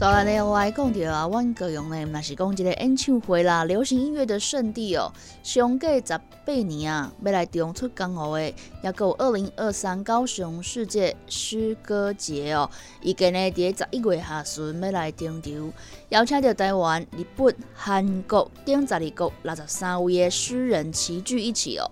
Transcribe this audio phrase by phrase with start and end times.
[0.00, 5.12] 所以呢，我来讲到啊，阮高雄呢，若是讲一个演唱会啦，流行音乐的圣地哦。
[5.42, 12.70] 上过十八年啊，要来中出江湖的，也有二零二三高雄世界诗歌节哦。
[13.02, 15.72] 伊今呢，伫十一月下旬要来登场，
[16.08, 21.84] 邀请到台湾、日本、韩国等十二国六十三位的诗人齐聚一起哦，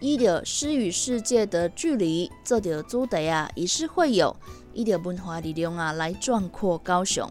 [0.00, 4.34] 伊着诗与世界的距离做着主题啊，以诗会友，
[4.72, 7.30] 以着文化力量啊，来壮阔高雄。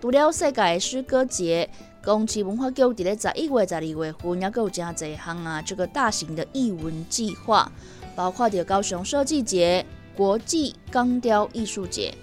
[0.00, 1.68] 除了世界诗歌节，
[2.02, 7.70] 公市文化局伫咧十一月、十二月份，也有真侪项啊，这个大型的艺文计划，
[8.16, 9.84] 包括着高雄设计节、
[10.16, 12.14] 国际钢雕艺术节、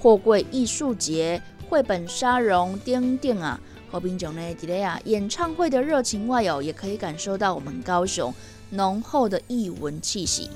[0.00, 3.60] 货柜艺术节、绘本沙龙等等啊。
[3.88, 8.34] 和平众呢，伫咧啊演唱会的热情外哦，也可以感受到我们高雄
[8.70, 10.50] 浓厚的艺文气息。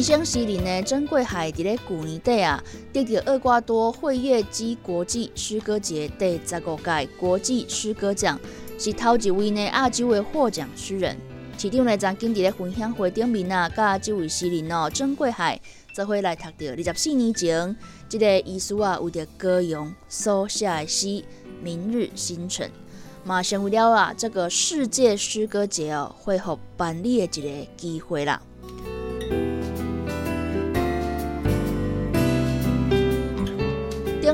[0.00, 8.40] 宜兴西林的珍贵海伫咧旧年底啊，得到厄瓜多会业基国际诗歌节第十五届国际诗歌奖，
[8.78, 11.14] 是头一位呢亚洲的获奖诗人。
[11.58, 15.60] 市长呢曾经伫咧分享会顶面啊，甲这位诗人哦，珍贵海
[15.92, 17.76] 则会来读到二十四年前，
[18.08, 21.08] 这个艺术啊为着歌咏所写的诗
[21.62, 22.66] 《明日星辰》，
[23.22, 28.40] 嘛成为了啊这个世界诗歌节哦，恢复办理的一个机会啦。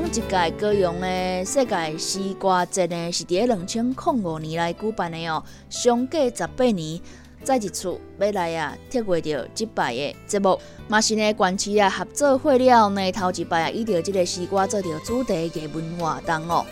[0.07, 0.21] 一届
[0.57, 6.97] 高雄的世界诗歌节呢，是伫两千零五年来举办的哦，相隔十八年
[7.43, 10.57] 再一次要来啊，体会着即摆的节目。
[10.87, 16.65] 嘛是呢，关市啊合作会了呢，头一摆啊，以着即个诗歌做着主题的文化档哦。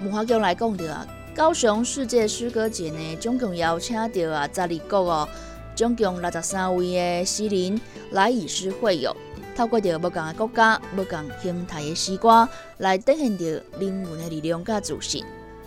[0.00, 5.28] 文化局来讲着啊，高雄世界诗歌节呢，总共邀请着啊十二国哦，
[5.76, 7.80] 总共六十三位的诗人
[8.10, 9.16] 来以诗会友。
[9.60, 12.48] 透过着不同的国家、不同形态的诗歌，
[12.78, 15.22] 来展现着人文的力量甲自信。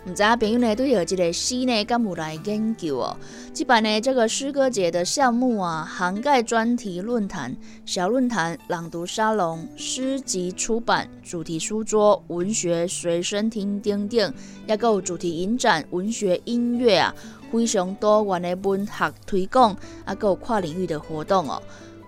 [0.05, 3.15] 唔知影朋友呢对着这个诗呢，敢有来研究哦？
[3.53, 7.55] 这摆呢，这个诗歌节的项目啊，涵盖专题论坛、
[7.85, 14.33] 小论坛、朗读沙龙、诗集出版、主题书桌、文学随身听等等，
[14.65, 17.13] 也有主题影展、文学音乐啊，
[17.51, 21.61] 非常多元的文学推广，啊，有跨领域的活动哦。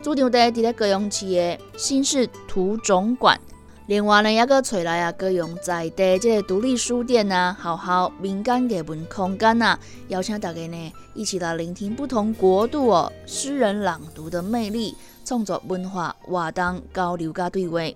[0.05, 3.35] 主场地伫咧高雄市的新市图总馆，
[3.87, 9.79] 另外呢，也搁找来啊高雄在地即个独立书店啊，好好民间艺文空间啊，
[10.09, 14.95] 邀请大家呢一起来聆听不同国度哦诗人朗读的魅力，
[15.25, 17.79] 创作文化活动交流加对话。
[17.79, 17.95] 介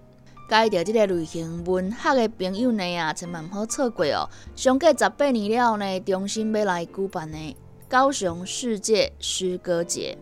[0.50, 4.28] 绍即个类型文学的朋友呢啊，千万好错过哦！
[4.56, 7.56] 相隔十八年了后呢，重新要来举办的
[7.88, 10.18] 高雄世界诗歌节。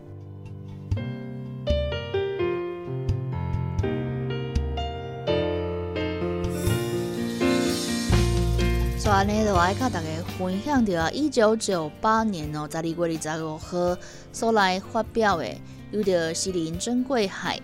[9.18, 10.06] 安尼就爱甲大家
[10.38, 13.96] 分享着一九九八年哦，十二月二十五号
[14.32, 15.44] 所来发表的，
[15.90, 17.60] 有着诗人珍贵海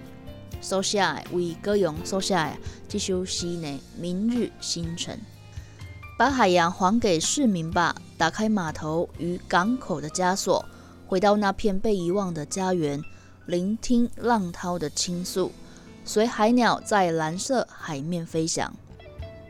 [0.61, 2.57] 所写的为歌咏所写的
[2.89, 3.69] 这首诗呢，
[4.01, 5.17] 《明日星辰》。
[6.19, 10.65] 把海洋还给市民吧，打开码头与港口的枷锁，
[11.07, 13.01] 回到那片被遗忘的家园，
[13.47, 15.53] 聆听浪涛的倾诉，
[16.05, 18.75] 随海鸟在蓝色海面飞翔。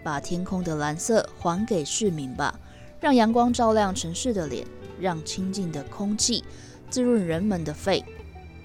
[0.04, 2.60] 把天空的蓝色还给市民吧，
[3.00, 4.64] 让阳光照亮城市的脸，
[5.00, 6.44] 让清净的空气
[6.90, 8.04] 滋润人们的肺。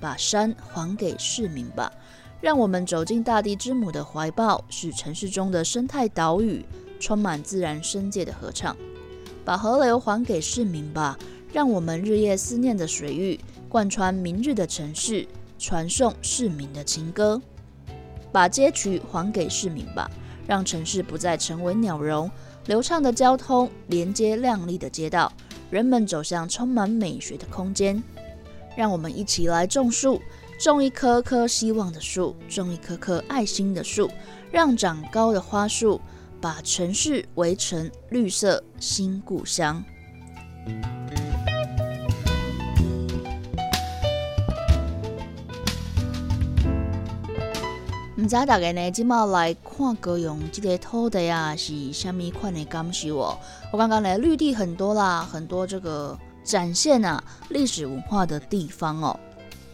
[0.02, 1.92] 把山还给市民吧，
[2.40, 6.66] 让我们走进大地之母的怀抱，使城市中的生态岛屿
[7.00, 8.76] 充满自然生界的合唱。
[9.44, 11.18] 把河流还给市民吧，
[11.52, 15.28] 让我们日夜思念的水域贯穿明日的城市，
[15.58, 17.42] 传送市民的情歌。
[18.32, 20.10] 把街区还给市民吧。
[20.50, 22.28] 让城市不再成为鸟笼，
[22.66, 25.32] 流畅的交通连接亮丽的街道，
[25.70, 28.02] 人们走向充满美学的空间。
[28.76, 30.20] 让我们一起来种树，
[30.60, 34.10] 种一棵棵希望的树，种一棵棵爱心的树，
[34.50, 36.02] 让长高的花树
[36.42, 39.84] 把城市围成绿色新故乡。
[48.20, 53.38] 唔知大家呢，即马来看高雄这个土地啊，是虾米款的感受哦？
[53.72, 59.18] 我刚刚呢，绿地很多啦，很多这个展现啊历史文化的地方哦。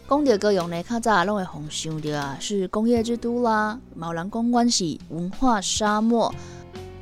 [0.08, 6.32] 讲到高雄呢，较早拢会互想到啊，是工业之都啦，毛人公关是文化沙漠。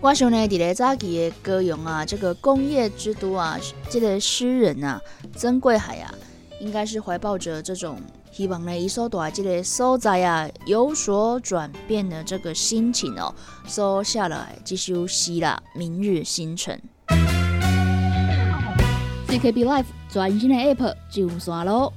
[0.00, 3.58] 我想呢，伫咧早期的高雄啊，这个工业之都啊，
[3.90, 4.98] 这个诗人啊，
[5.36, 6.14] 曾贵海啊，
[6.58, 7.98] 应该是怀抱着这种。
[8.36, 13.32] 希望呢，伊所在这个所在啊有所转变的这个心情哦，
[13.64, 16.76] 所下来这首诗啦，《明日星辰》。
[19.28, 21.92] CKB Life 全新的 App 上线咯！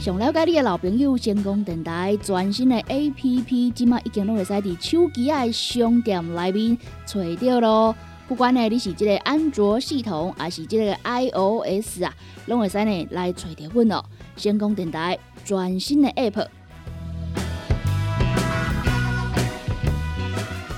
[0.00, 7.94] 想了解你的老朋友，先讲电台全新的 App，即马已经拢会使伫手机的商店内面找到咯。
[8.26, 12.12] 不管呢你是这个安卓系统，还是这个 iOS 啊，
[12.46, 14.02] 拢会使呢来找到阮哦。
[14.36, 16.46] 先讲电台全新的 App，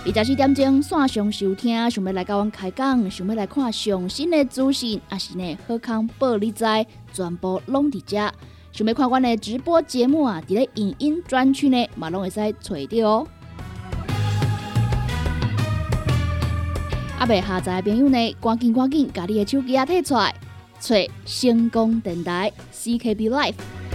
[0.05, 6.65] 二十四点钟线上收听，想要来甲阮开讲，想要来看上新的资讯，也是呢好康报你知，
[7.13, 8.31] 全部拢伫遮。
[8.73, 13.27] 想要看阮的直播节目啊，伫咧影音专区呢，嘛拢会使找到哦。
[17.19, 20.35] 阿未下载的朋友呢，赶紧赶紧，把你的手机啊摕出来。
[20.81, 20.95] 找
[21.25, 23.94] 成功电台 CKB Life。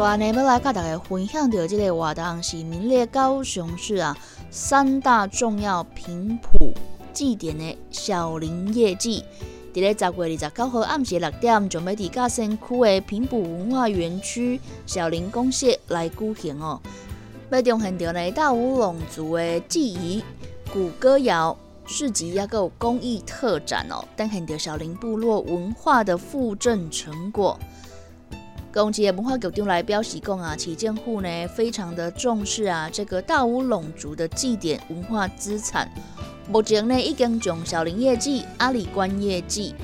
[0.00, 4.16] 昨呢，要来甲大家分享到这个活动是名列高雄市啊
[4.50, 6.72] 三大重要平埔
[7.12, 9.22] 祭典的小林夜祭，
[9.74, 16.80] 伫咧十月二十九号暗时六点，就要伫嘉兴区的平埔文化园区小林公社来举行哦。
[17.50, 20.24] 要中现着呢大武龙族的记忆、
[20.72, 21.54] 古歌谣、
[21.84, 27.60] 市集，也有公益特展哦，展现着小林部落文化的复振成果。
[28.72, 35.90] 公企业文化局长来表示讲啊，旗舰户呢非常的重视啊这个大武龙族的祭典文化资产。
[36.48, 39.74] 目前呢已经从小林业祭、阿里关业祭，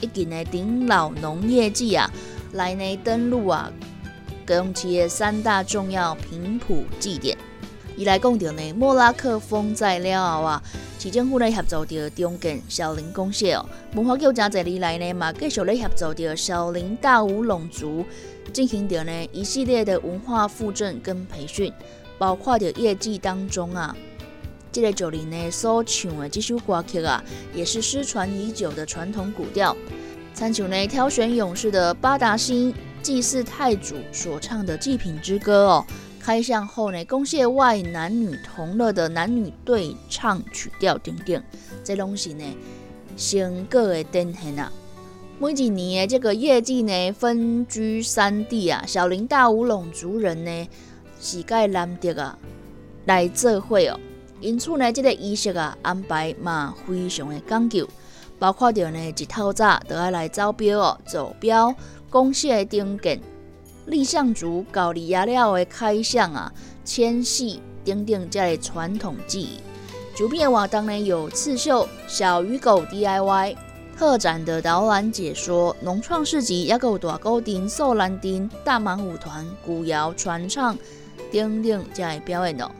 [0.00, 2.10] 以及呢顶老农业祭啊
[2.52, 3.70] 来呢登陆啊
[4.46, 7.36] 公鸡的三大重要平埔祭典。
[7.96, 10.62] 伊来讲到呢莫拉克风灾了后啊。
[10.98, 13.64] 市政府咧协助着中建小林公社哦，
[13.94, 18.04] 文化局真侪年来呢嘛继续咧协助着小林大武龙族
[18.52, 21.72] 进行着呢一系列的文化复振跟培训，
[22.18, 23.94] 包括着业绩当中啊，
[24.72, 27.22] 这个九零呢所唱的这首歌曲啊，
[27.54, 29.76] 也是失传已久的传统古调，
[30.34, 35.86] 参像呢挑选勇士的八达星祭祀太祖所唱的祭品之歌哦。
[36.26, 41.40] 开向后呢，公社外男女同乐的男女对唱曲调等等，
[41.84, 42.44] 这拢是呢
[43.16, 44.72] 成果的展现啊。
[45.38, 50.68] 每一年的这个业绩呢，分居三地啊，小林大武龙族人呢
[51.20, 52.36] 是该难得啊
[53.04, 53.96] 来做会哦。
[54.40, 57.88] 因此呢，这个仪式啊安排嘛非常的讲究，
[58.40, 61.72] 包括着呢一透早都要来招标哦，走标
[62.10, 63.20] 公社的登记。
[63.86, 66.52] 立象族搞离亚了的开象啊、
[66.84, 69.60] 牵戏等等这类传统技艺。
[70.14, 73.56] 主片瓦当然有刺绣、小鱼狗 DIY、
[73.96, 80.76] 特展的导览解说、农创市集、也有大高丁、寿兰丁、大满舞团、古谣传唱
[81.30, 82.70] 等等这类表演哦。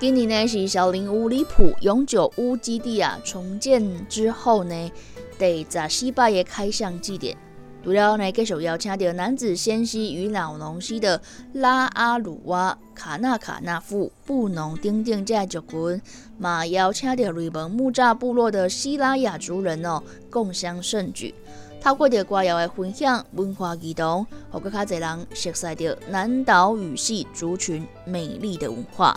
[0.00, 4.92] 今年呢是小林五里埔永久屋基地啊重建之后呢，
[5.38, 7.36] 第十四摆的开象祭典。
[7.84, 11.20] 除了呢，继续邀请到男子仙溪与老农溪的
[11.52, 16.00] 拉阿鲁哇、卡纳卡纳夫、布农丁丁这族群，
[16.38, 21.34] 嘛邀请到瑞蒙木栅部落的西拉雅族人哦，共襄盛举。
[21.78, 29.14] 透过着歌谣的分享、文化移动，和更加侪人熟悉到南岛语系族群美丽的文化。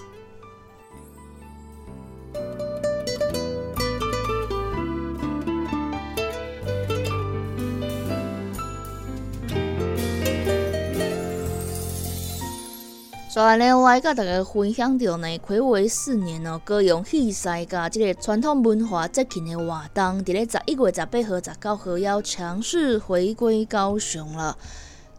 [13.37, 24.57] 所以呢，来甲大家分享到呢，暌违四年哦，高雄戏赛甲即个传统文化节庆的活动，伫咧十一月十八号、十九号要强势回归高雄了。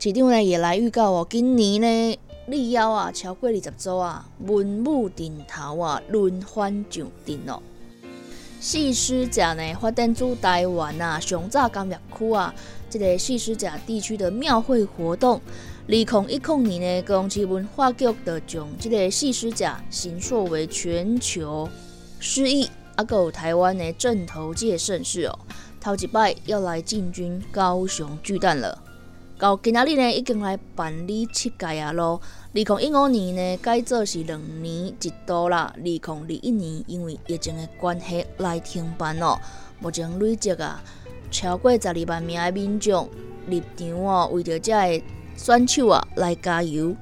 [0.01, 7.63] 市长呢也来预告哦，今年呢立邀啊超过二十组啊，文武顶头啊轮番上阵哦。
[8.59, 12.53] 戏狮甲呢发展出台湾啊上早工业区啊，
[12.91, 15.41] 这个戏狮甲地区的庙会活动。
[15.89, 21.67] 二零一零年呢，高雄市文化局就将这个戏狮甲形塑为全球
[22.21, 25.39] 诗意，啊，有台湾的正头界盛事哦。
[25.81, 28.79] 头一摆要来进军高雄巨蛋了。
[29.39, 32.21] 到今仔日呢，已经来办理七届啊咯。
[32.53, 35.73] 二零一五年呢，改做是两年一度啦。
[35.75, 39.39] 二零二一年因为疫情的关系来停办哦。
[39.81, 40.83] 目前累积啊
[41.31, 43.09] 超过十二万名的民众
[43.47, 45.05] 入场哦，为着这个
[45.39, 46.95] 选手啊来加油。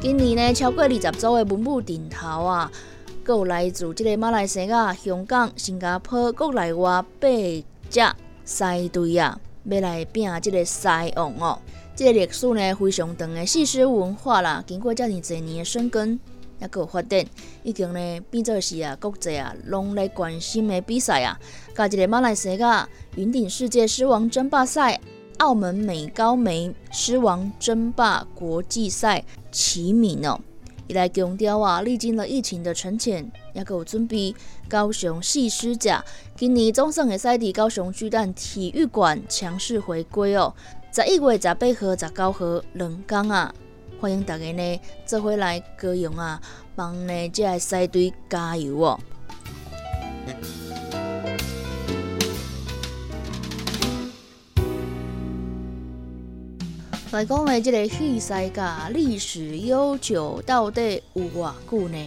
[0.00, 2.70] 今年呢，超过二十组的文武顶头啊。
[3.26, 7.28] 有来自即个马来西亚、香港、新加坡国内外八
[7.88, 8.00] 只
[8.44, 11.58] 赛队啊，要来拼即个赛王哦。
[11.96, 16.20] 即个历史呢非常长的史诗文化啦，经过遮尔侪年的深耕，
[16.60, 17.24] 也有发展，
[17.62, 21.38] 已经呢变做是啊国际啊拢来关心的比赛啊。
[21.74, 25.00] 甲即个马来西亚云顶世界狮王争霸赛、
[25.38, 30.40] 澳门美高梅狮王争霸国际赛齐名哦。
[30.86, 34.34] 伊来强调啊，历经了疫情的沉潜，也有准备
[34.68, 36.04] 高雄戏狮甲
[36.36, 40.54] 今年总算会使伫高雄巨蛋体育馆强势回归哦。
[40.92, 43.52] 十一月十八号、十九号两天啊，
[44.04, 46.38] 欢迎大家呢做回来高雄啊，
[46.76, 49.00] 帮呢这个赛队加油哦。
[57.12, 62.06] 来讲的这个戏赛甲历史悠久，到底有偌久呢？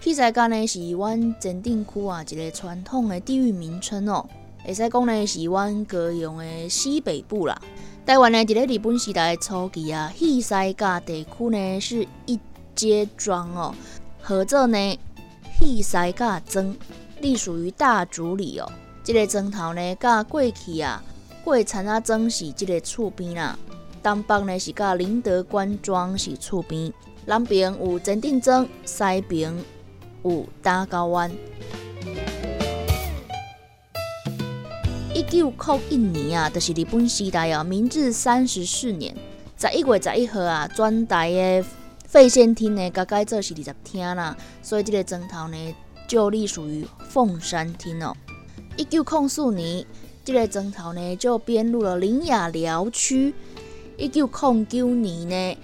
[0.00, 4.28] 戏赛甲呢是阮镇定区啊一个传统的地域名称哦。
[4.64, 7.62] 会使讲呢是阮高雄的西北部啦。
[8.06, 12.40] 台湾呢伫咧日本时代初期啊，戏赛甲地区呢是一
[12.74, 13.74] 街庄哦，
[14.20, 14.98] 合作呢
[15.58, 16.74] 戏赛甲庄，
[17.20, 18.70] 隶属于大竹里哦。
[19.04, 21.02] 这个庄头呢，甲过去啊
[21.44, 23.56] 过田啊庄是这个厝边啦。
[24.02, 26.92] 东北呢是甲林德官庄是厝边，
[27.26, 29.54] 南边有前定庄，西边
[30.24, 31.30] 有大高湾。
[35.20, 39.14] 一九零一年啊，就是日本时代哦，明治三十四年，
[39.58, 41.64] 十一月十一号啊，转台的
[42.06, 45.74] 废县厅呢，改改做是二十厅啦，所以这个砖头呢，
[46.08, 48.16] 就隶属于凤山厅哦。
[48.78, 49.84] 一九零四年，
[50.24, 53.34] 这个砖头呢，就编入了林雅寮区。
[53.98, 55.58] 一九零九年呢，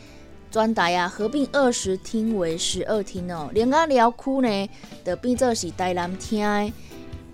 [0.50, 4.70] 转台啊合并二十厅为十二厅哦，林雅寮区呢，
[5.02, 6.75] 就变做是台南厅。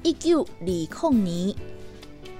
[0.04, 1.56] 一九二零年，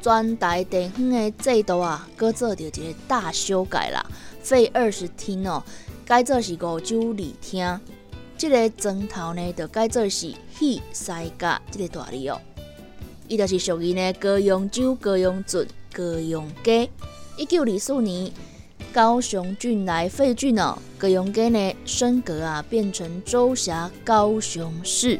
[0.02, 4.04] 转台电风的制度啊，搁做着一个大修改啦，
[4.42, 5.62] 废二十厅哦，
[6.04, 7.80] 改做是五洲二厅。
[8.36, 12.40] 这个砖头呢，就改做是戏西甲这个大字哦，
[13.28, 16.90] 伊就是属于呢高雄州高雄镇高雄街。
[17.36, 18.30] 一九二四年。
[18.92, 25.18] 高雄郡来废郡哦，高雄街呢升格啊，变成州辖高雄市。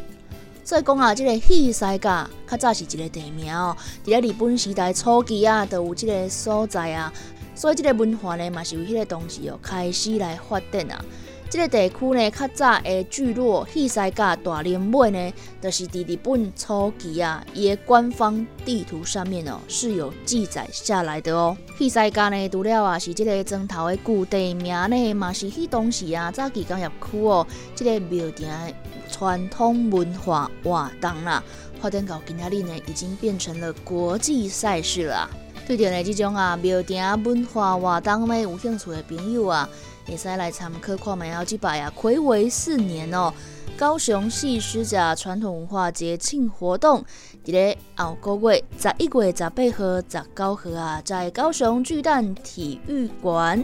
[0.64, 7.12] 所以讲啊，这个戏赛甲较早是一个地名哦，伫咧日本时代初期啊，都有这个所在啊。
[7.54, 11.04] 所以这个文化呢，嘛是由迄个当时哦开始来发展啊。
[11.50, 21.54] 这个地区呢，较早的聚落戏西甲大林尾呢，就是伫日本初期啊，伊的官方地图上面哦是有记载下来的哦。
[21.76, 28.72] 戏西甲呢，除了啊是这个砖头的古地名呢，嘛是迄当时啊早期工业区哦，这个庙埕
[29.12, 31.40] 传统文化活动啦，
[31.80, 35.30] 发展到今仔日呢，已经变成了国际赛事啦。
[35.64, 39.68] 对着呢这种啊庙埕文化活动呢有兴趣的朋友啊。
[40.04, 43.32] 会使来参考看卖后即摆啊，暌违四年哦。
[43.76, 47.04] 高雄戏狮甲传统文化节庆活动，
[47.44, 53.62] 伫咧后个月十一月十八号、十九号啊，在高雄巨蛋体育馆，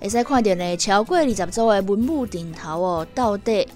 [0.00, 3.66] 会使看到呢超过二十组的文武顶头哦，到底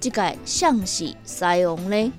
[0.00, 2.12] 即个像是西王呢？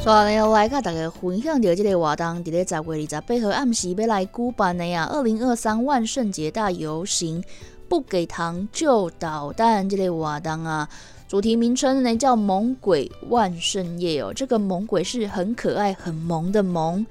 [0.00, 7.44] 所以来甲大家分享到这个活动，伫咧十月二十八号暗时要来举办的呀，二零二三万圣节大游行，
[7.88, 10.88] 不给糖就捣蛋这个活动啊，
[11.28, 14.32] 主题名称呢叫“猛鬼万圣夜”哦。
[14.34, 17.04] 这个猛鬼是很可爱、很萌的萌。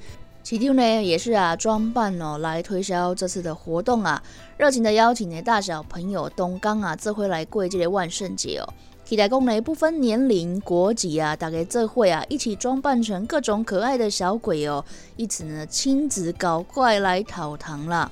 [0.47, 4.23] 起定呢也是啊，装扮哦来推销这次的活动啊，
[4.55, 8.73] 热情的邀请呢大小朋友东刚啊，这回来过这个万圣节哦。
[9.03, 14.85] 期待公呢不分年龄国籍啊，大家这会啊一起装扮成各种可爱的小鬼哦，
[15.17, 18.09] 一起呢亲子搞怪来讨糖啦。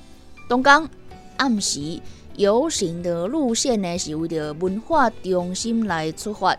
[0.49, 0.89] 东港
[1.37, 2.01] 暗时
[2.35, 6.53] 游行的路线呢是为了文化中心来出发，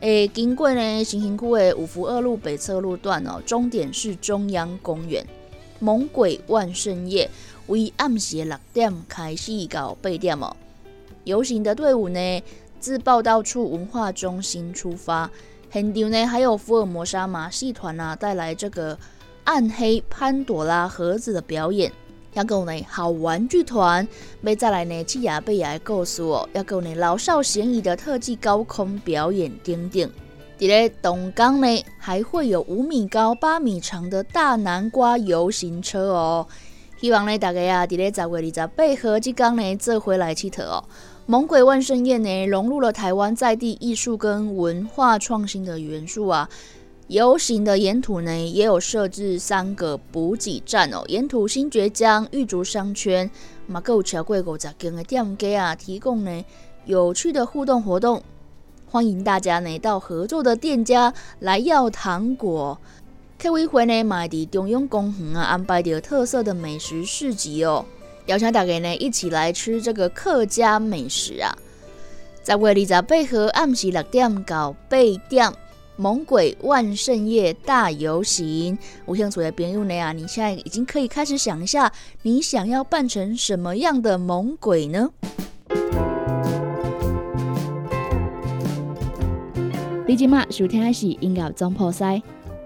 [0.00, 5.26] 诶，经过呢新兴区的五福二路北侧路段哦，终点是中央公园。
[5.78, 7.30] 猛鬼万圣夜
[7.66, 10.56] 为暗时六点开始到八点哦，
[11.24, 12.42] 游行的队伍呢。
[12.78, 15.30] 自报道处文化中心出发，
[15.70, 18.98] 现场呢还有福尔摩沙马戏团啊带来这个
[19.44, 21.92] 暗黑潘朵拉盒子的表演，
[22.34, 24.06] 要有呢好玩剧团，
[24.42, 30.08] 要再来呢七雅贝雅的故事哦，要有呢老少咸宜的特技高空表演等等。
[30.58, 36.46] 伫咧东港呢还会有五米高、八米长的大南瓜游行车哦，
[37.00, 40.84] 希望呢大家啊伫咧十月二十八号即港呢做回来去佗哦。
[41.26, 46.48] 猛鬼万圣夜呢，融入了台湾在地艺术跟文化创新的元素啊。
[47.10, 51.02] 游行的沿途呢，也有设置三个补给站哦。
[51.08, 53.28] 沿途新爵江、玉竹商圈、
[53.66, 56.44] 马购桥贵狗杂间的店家啊，提供呢
[56.84, 58.22] 有趣的互动活动，
[58.86, 62.78] 欢迎大家呢到合作的店家来要糖果。
[63.42, 67.84] 客委会呢，买伫中央公园啊，安排着特色的美食市集哦。
[68.26, 71.58] 邀请大家呢一起来吃这个客家美食啊！
[72.44, 74.96] 在月二十八号暗时六点到八
[75.28, 75.52] 点，
[76.00, 78.78] 猛鬼万圣夜大游行。
[79.06, 81.92] 有兴趣的朋友呢啊，你现在已经可以开始想一下，
[82.22, 85.10] 你想要扮成什么样的猛鬼呢？
[90.06, 92.22] 你今麦收听的是音乐总破塞，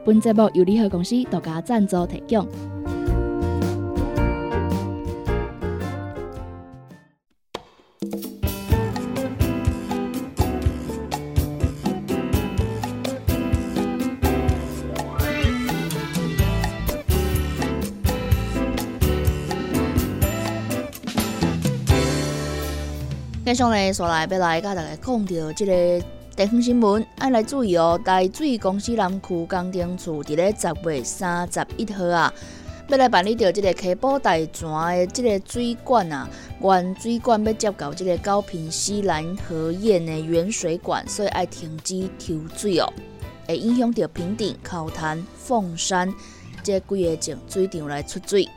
[0.06, 2.46] 本节目由联合公司独家赞助提供。
[23.54, 27.96] 接下来，说来要来甲大家讲到这个地方新闻，爱来注意哦。
[28.04, 32.34] 台水公司南区工程处伫咧十月三十一号啊，
[32.88, 36.28] 要来办理着这个溪埔大泉的这个水管啊，
[36.60, 42.92] 原水管要接到这个高平西南河堰的原水管，所以爱停止抽水哦，
[43.46, 46.12] 会影响到平顶、口潭、凤山
[46.64, 48.48] 这几个净水场来出水。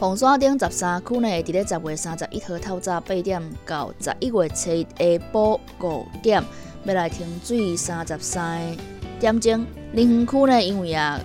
[0.00, 6.42] 红山顶十三区呢，伫咧十月三十一号透早八点到十一月七下晡五点，
[6.84, 8.74] 要来停水三十三
[9.18, 9.66] 点钟。
[9.92, 11.20] 林园区呢，因为啊，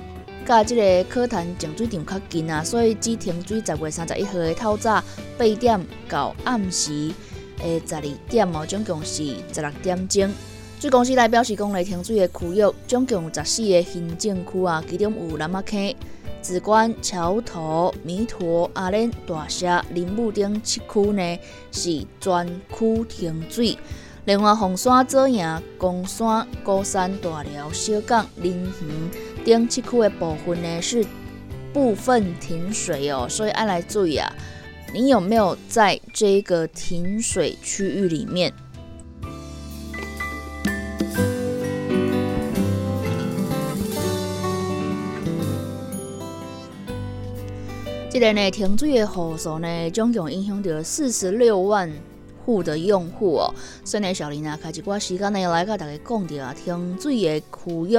[0.46, 5.02] 甲即个科潭净水场较近啊，所以只停水十月三十一号的透早
[5.38, 7.14] 八点到暗时
[7.58, 10.30] 的十二点哦，总共是十六点钟。
[10.82, 15.96] 水公司来表示，讲来停水的区域总共十四个行政区啊，其中有南马溪。
[16.46, 21.40] 紫关、桥头、弥陀、阿莲、大社、林木等七区呢
[21.72, 23.76] 是全区停水。
[24.26, 31.04] 另外，红山、左营、公山、高山、大寮、小港、林园等七区的部分呢是
[31.74, 34.32] 部分停水哦，所以爱来注意啊！
[34.94, 38.54] 你有没有在这个停水区域里面？
[48.16, 51.92] 这个呢，停水的户数呢，总共影响到四十六万
[52.46, 53.54] 户的用户哦。
[53.84, 57.98] 所以呢，小林啊，开一寡时间呢，来甲大家讲到啊，停水的区域，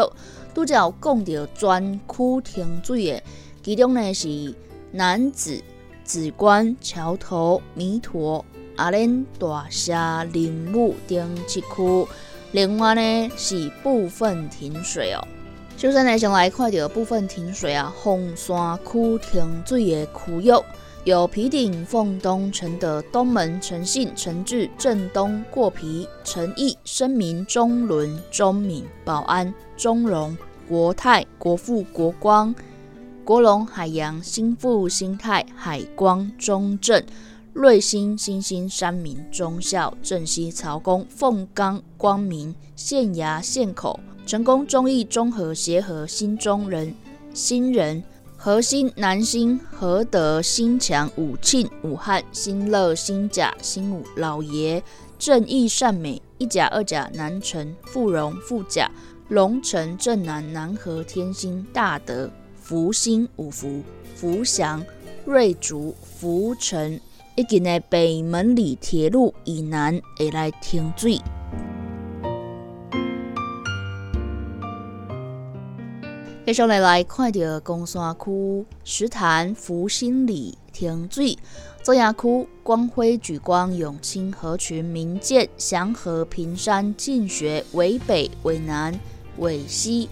[0.55, 3.23] 拄则有讲到专区停水的，
[3.63, 4.55] 其中呢是
[4.93, 5.63] 南子、
[6.03, 8.43] 紫关、桥头、弥陀、
[8.77, 9.93] 阿莲、大社、
[10.33, 12.09] 林木等七区，
[12.53, 15.21] 另外呢是部分停水哦。
[15.77, 20.51] 首先呢，先来看到部分停水啊，凤山区停水的区域
[21.05, 30.35] 有皮顶、凤东、承德、东门、诚信、诚志、正东、过皮、诚义、生民、中伦、中敏、保安、中荣、
[30.67, 32.55] 国泰、国富、国光、
[33.23, 37.05] 国龙、海洋、新富、新泰、海光、中正、
[37.53, 44.01] 瑞兴、新兴、三民、中校、正西、曹公、凤冈、光明、县衙、县口。
[44.27, 46.93] 成功中义中和协和新中人
[47.33, 48.03] 新人
[48.37, 54.83] 和兴、南兴、和德、新强、武庆、武汉、新乐、新甲、新武、老爷、
[55.19, 58.91] 正义、善美、一甲、二甲、南城、富荣、富甲、
[59.29, 62.29] 龙城、正南、南和、天兴、大德、
[62.61, 63.83] 福兴、五福、
[64.15, 64.85] 福祥、
[65.25, 67.01] 瑞竹、福城，
[67.37, 71.21] 以及呢北门里铁路以南会来停水。
[76.47, 81.37] 接下来来看到公山区石潭福兴里停水，
[81.83, 88.97] 中亚区光辉举光永清河群民建祥和平山进学尾北尾南
[89.39, 90.09] 尾西。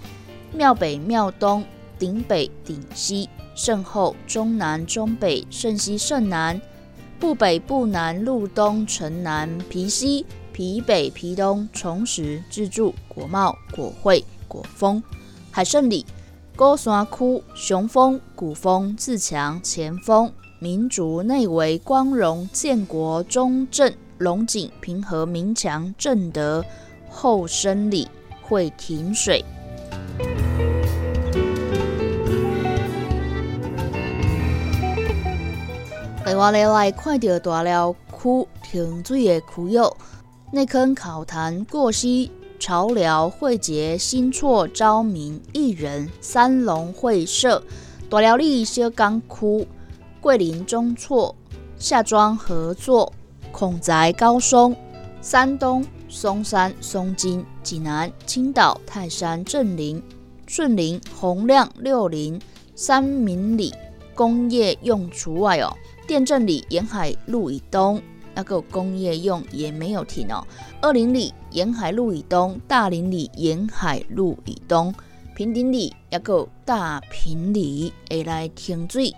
[0.53, 1.64] 庙北庙东
[2.01, 3.31] 顶北顶西。
[3.55, 6.61] 圣后中南中北圣西圣南。
[7.20, 10.27] 布北布南路东城南皮西。
[10.53, 15.01] 皮北皮东重实自助国贸国会国风。
[15.53, 16.05] 海胜里。
[16.57, 26.64] 高山区雄风、古风、自强、前锋、民族内围、光荣、建国、中正、龙井、平和、民强、正德、
[27.11, 28.09] 后生里
[28.40, 29.45] 会停水。
[36.25, 39.97] 另外来看到大寮区停水的区有
[40.53, 42.31] 内坑、考坛、过溪。
[42.66, 47.62] 潮寮、汇杰、新厝、昭明、艺人、三龙会社、
[48.09, 49.68] 大寮里小港区、
[50.18, 51.37] 桂林中厝、
[51.77, 53.12] 夏庄合作、
[53.53, 54.74] 孔宅高松、
[55.20, 60.03] 山东松山、松金、济南、青岛、泰山、镇林、
[60.46, 62.40] 顺林、洪亮、六林、
[62.74, 63.74] 三明里
[64.14, 65.70] 工业用除外哦，
[66.09, 68.00] 店镇里沿海路以东。
[68.37, 70.44] 那个工业用也没有停哦。
[70.81, 74.93] 二林里沿海路以东，大林里沿海路以东，
[75.37, 79.14] 平顶里也个大平里会来停水。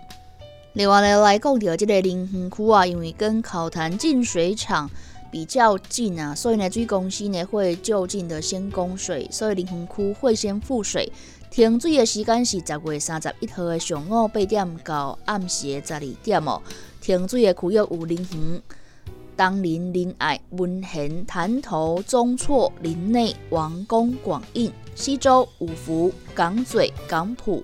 [0.74, 4.90] 另外呢，来讲到这个林园区啊，因为跟考潭净水厂
[5.30, 11.10] 比较近啊，所以呢，水公司呢会就近的先供水，所以林园区会先复水。
[11.48, 16.60] 停水的时间是十月三十一号的上午八点到暗时十二点哦。
[17.00, 18.62] 停水的区域有林园。
[19.36, 27.62] 当林、林爱、文贤、潭头、中错、林内、王宫、广印、西周、五福、港嘴、港埔、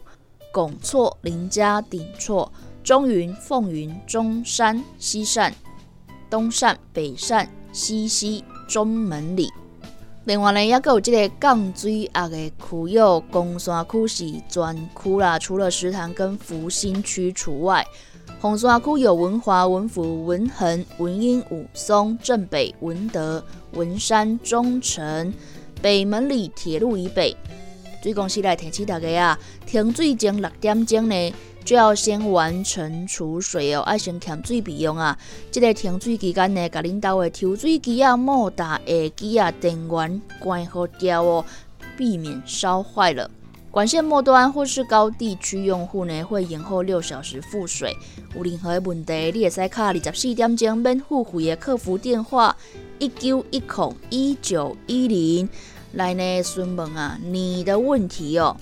[0.53, 2.53] 拱错、林家、顶错、
[2.85, 5.55] 中云、凤云、中山、西善、
[6.29, 9.49] 东善、北善、西溪、中门里。
[10.25, 17.85] 另外呢，也有这个降水压的区有公山区是专区啦，除了石潭跟福兴区除外。
[18.43, 23.41] 红山区有文华、文府、文恒、文英、武松、镇北、文德、
[23.75, 25.33] 文山、中城、
[25.81, 27.37] 北门里铁路以北。
[28.03, 35.17] 水公司来提醒大家啊，停水前六点钟呢，就要先完成储水哦，爱先添水备用啊。
[35.53, 41.45] 这个停水期间呢，甲领导的抽水机啊、莫达下机啊、电源关好掉哦，
[41.97, 43.31] 避免烧坏了。
[43.73, 47.97] 管线末端或是高地区用户呢，会延后六小时付水。
[48.37, 52.55] 有任何问题，你也使卡二十四点钟免付费的客服电话
[52.99, 55.49] 一九一空一九一零
[55.93, 58.55] 来呢询问啊你的问题哦。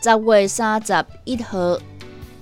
[0.00, 1.76] 十月三十一号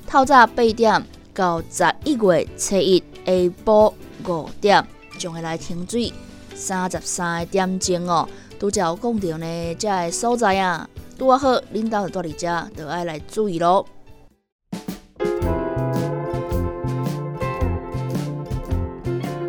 [0.06, 3.32] 透早八点到十一月七日下
[3.64, 3.94] 晡
[4.28, 4.86] 五点，
[5.18, 6.12] 将会来停水
[6.54, 8.28] 三十三点钟哦。
[8.58, 10.86] 拄则有讲到呢，这个所在啊。
[11.16, 13.86] 拄啊好，领导在伫遮，就爱来注意咯。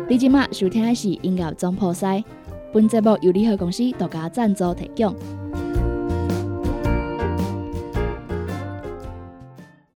[0.08, 2.22] 你即马收听的是音乐总破塞，
[2.72, 5.14] 本节目由联合公司独家赞助提供。